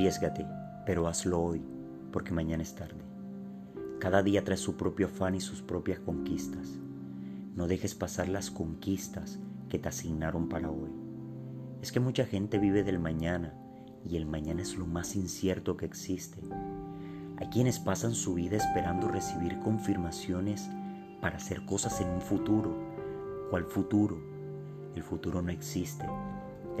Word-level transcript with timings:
Arriesgate, 0.00 0.46
pero 0.86 1.08
hazlo 1.08 1.42
hoy, 1.42 1.62
porque 2.10 2.32
mañana 2.32 2.62
es 2.62 2.74
tarde. 2.74 3.04
Cada 3.98 4.22
día 4.22 4.42
trae 4.42 4.56
su 4.56 4.74
propio 4.74 5.08
afán 5.08 5.34
y 5.34 5.42
sus 5.42 5.60
propias 5.60 6.00
conquistas. 6.00 6.68
No 7.54 7.66
dejes 7.66 7.94
pasar 7.94 8.30
las 8.30 8.50
conquistas 8.50 9.38
que 9.68 9.78
te 9.78 9.90
asignaron 9.90 10.48
para 10.48 10.70
hoy. 10.70 10.88
Es 11.82 11.92
que 11.92 12.00
mucha 12.00 12.24
gente 12.24 12.58
vive 12.58 12.82
del 12.82 12.98
mañana 12.98 13.52
y 14.08 14.16
el 14.16 14.24
mañana 14.24 14.62
es 14.62 14.74
lo 14.78 14.86
más 14.86 15.16
incierto 15.16 15.76
que 15.76 15.84
existe. 15.84 16.40
Hay 17.36 17.48
quienes 17.48 17.78
pasan 17.78 18.14
su 18.14 18.32
vida 18.32 18.56
esperando 18.56 19.06
recibir 19.06 19.58
confirmaciones 19.58 20.70
para 21.20 21.36
hacer 21.36 21.66
cosas 21.66 22.00
en 22.00 22.08
un 22.08 22.22
futuro. 22.22 22.74
¿Cuál 23.50 23.66
futuro? 23.66 24.18
El 24.94 25.02
futuro 25.02 25.42
no 25.42 25.50
existe. 25.50 26.06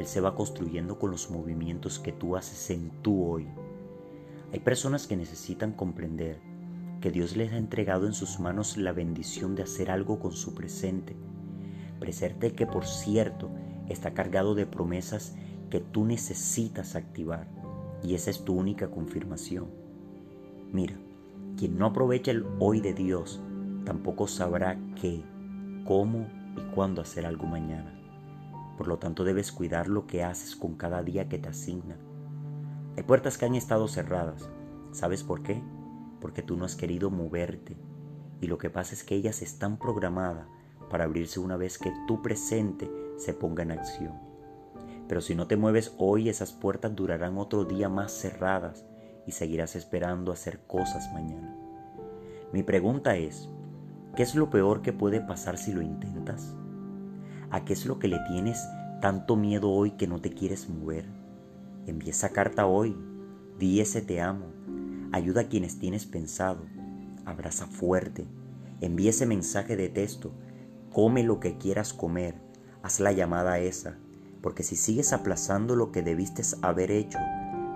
Él 0.00 0.06
se 0.06 0.22
va 0.22 0.34
construyendo 0.34 0.98
con 0.98 1.10
los 1.10 1.30
movimientos 1.30 1.98
que 1.98 2.10
tú 2.10 2.34
haces 2.34 2.70
en 2.70 2.90
tu 3.02 3.22
hoy. 3.22 3.46
Hay 4.50 4.60
personas 4.60 5.06
que 5.06 5.14
necesitan 5.14 5.72
comprender 5.72 6.40
que 7.02 7.10
Dios 7.10 7.36
les 7.36 7.52
ha 7.52 7.58
entregado 7.58 8.06
en 8.06 8.14
sus 8.14 8.40
manos 8.40 8.78
la 8.78 8.92
bendición 8.92 9.54
de 9.54 9.62
hacer 9.62 9.90
algo 9.90 10.18
con 10.18 10.32
su 10.32 10.54
presente. 10.54 11.16
Presente 11.98 12.52
que 12.52 12.66
por 12.66 12.86
cierto 12.86 13.50
está 13.90 14.14
cargado 14.14 14.54
de 14.54 14.64
promesas 14.64 15.34
que 15.68 15.80
tú 15.80 16.06
necesitas 16.06 16.96
activar 16.96 17.46
y 18.02 18.14
esa 18.14 18.30
es 18.30 18.42
tu 18.42 18.54
única 18.54 18.90
confirmación. 18.90 19.66
Mira, 20.72 20.96
quien 21.58 21.76
no 21.76 21.84
aprovecha 21.84 22.30
el 22.30 22.46
hoy 22.58 22.80
de 22.80 22.94
Dios 22.94 23.38
tampoco 23.84 24.28
sabrá 24.28 24.78
qué, 24.98 25.22
cómo 25.84 26.26
y 26.56 26.74
cuándo 26.74 27.02
hacer 27.02 27.26
algo 27.26 27.46
mañana. 27.46 27.99
Por 28.80 28.88
lo 28.88 28.96
tanto 28.96 29.24
debes 29.24 29.52
cuidar 29.52 29.88
lo 29.88 30.06
que 30.06 30.24
haces 30.24 30.56
con 30.56 30.74
cada 30.74 31.02
día 31.02 31.28
que 31.28 31.38
te 31.38 31.50
asigna. 31.50 31.98
Hay 32.96 33.02
puertas 33.02 33.36
que 33.36 33.44
han 33.44 33.54
estado 33.54 33.86
cerradas. 33.88 34.48
¿Sabes 34.90 35.22
por 35.22 35.42
qué? 35.42 35.62
Porque 36.18 36.40
tú 36.40 36.56
no 36.56 36.64
has 36.64 36.76
querido 36.76 37.10
moverte. 37.10 37.76
Y 38.40 38.46
lo 38.46 38.56
que 38.56 38.70
pasa 38.70 38.94
es 38.94 39.04
que 39.04 39.14
ellas 39.14 39.42
están 39.42 39.76
programadas 39.76 40.46
para 40.88 41.04
abrirse 41.04 41.40
una 41.40 41.58
vez 41.58 41.76
que 41.76 41.92
tu 42.08 42.22
presente 42.22 42.90
se 43.18 43.34
ponga 43.34 43.64
en 43.64 43.72
acción. 43.72 44.14
Pero 45.08 45.20
si 45.20 45.34
no 45.34 45.46
te 45.46 45.58
mueves 45.58 45.94
hoy, 45.98 46.30
esas 46.30 46.52
puertas 46.52 46.96
durarán 46.96 47.36
otro 47.36 47.66
día 47.66 47.90
más 47.90 48.12
cerradas 48.12 48.86
y 49.26 49.32
seguirás 49.32 49.76
esperando 49.76 50.32
hacer 50.32 50.58
cosas 50.66 51.12
mañana. 51.12 51.54
Mi 52.50 52.62
pregunta 52.62 53.14
es, 53.14 53.46
¿qué 54.16 54.22
es 54.22 54.34
lo 54.34 54.48
peor 54.48 54.80
que 54.80 54.94
puede 54.94 55.20
pasar 55.20 55.58
si 55.58 55.74
lo 55.74 55.82
intentas? 55.82 56.56
¿A 57.52 57.64
qué 57.64 57.72
es 57.72 57.84
lo 57.84 57.98
que 57.98 58.06
le 58.06 58.20
tienes 58.28 58.64
tanto 59.00 59.34
miedo 59.34 59.70
hoy 59.70 59.92
que 59.92 60.06
no 60.06 60.20
te 60.20 60.30
quieres 60.30 60.68
mover? 60.68 61.06
Envía 61.86 62.12
esa 62.12 62.28
carta 62.28 62.66
hoy, 62.66 62.96
di 63.58 63.80
ese 63.80 64.02
te 64.02 64.20
amo, 64.20 64.46
ayuda 65.10 65.40
a 65.40 65.48
quienes 65.48 65.80
tienes 65.80 66.06
pensado, 66.06 66.64
abraza 67.24 67.66
fuerte, 67.66 68.28
envía 68.80 69.10
ese 69.10 69.26
mensaje 69.26 69.76
de 69.76 69.88
texto, 69.88 70.30
come 70.92 71.24
lo 71.24 71.40
que 71.40 71.58
quieras 71.58 71.92
comer, 71.92 72.36
haz 72.84 73.00
la 73.00 73.10
llamada 73.10 73.58
esa, 73.58 73.98
porque 74.42 74.62
si 74.62 74.76
sigues 74.76 75.12
aplazando 75.12 75.74
lo 75.74 75.90
que 75.90 76.02
debiste 76.02 76.42
haber 76.62 76.92
hecho, 76.92 77.18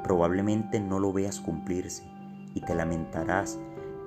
probablemente 0.04 0.78
no 0.78 1.00
lo 1.00 1.12
veas 1.12 1.40
cumplirse 1.40 2.04
y 2.54 2.60
te 2.60 2.76
lamentarás 2.76 3.58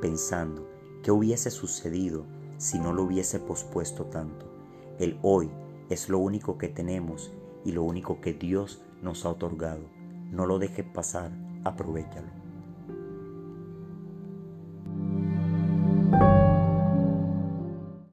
pensando 0.01 0.65
qué 1.03 1.11
hubiese 1.11 1.51
sucedido 1.51 2.25
si 2.57 2.79
no 2.79 2.93
lo 2.93 3.03
hubiese 3.03 3.39
pospuesto 3.39 4.05
tanto. 4.05 4.56
El 4.99 5.19
hoy 5.21 5.51
es 5.89 6.09
lo 6.09 6.17
único 6.17 6.57
que 6.57 6.69
tenemos 6.69 7.31
y 7.63 7.71
lo 7.71 7.83
único 7.83 8.19
que 8.19 8.33
Dios 8.33 8.81
nos 9.01 9.25
ha 9.25 9.29
otorgado. 9.29 9.89
No 10.31 10.45
lo 10.45 10.57
dejes 10.57 10.85
pasar, 10.85 11.31
aprovechalo. 11.63 12.46